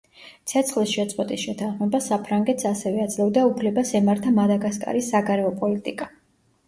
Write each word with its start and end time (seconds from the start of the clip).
ცეცხლის 0.51 0.93
შეწყვეტის 0.93 1.43
შეთანხმება 1.49 2.01
საფრანგეთს 2.07 2.67
ასევე 2.71 3.05
აძლევდა 3.05 3.45
უფლებას 3.53 3.93
ემართა 4.03 4.33
მადაგასკარის 4.39 5.13
საგარეო 5.15 5.53
პოლიტიკა. 5.61 6.09